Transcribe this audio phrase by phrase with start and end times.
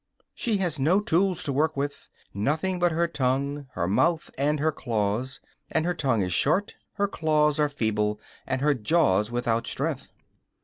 [0.33, 4.71] She has no tools to work with, nothing but her tongue, her mouth and her
[4.71, 5.39] claws;
[5.69, 10.09] and her tongue is short, her claws are feeble and her jaws without strength.